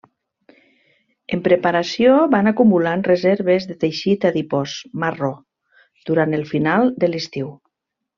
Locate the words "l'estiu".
7.13-7.53